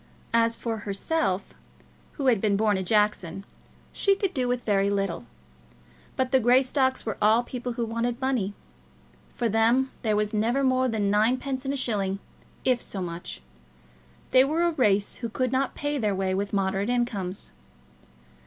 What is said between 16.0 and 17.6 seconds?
way with moderate incomes.